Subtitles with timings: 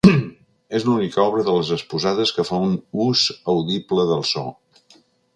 [0.77, 2.73] És l’única obra de les exposades que fa un
[3.09, 4.45] ús audible del so.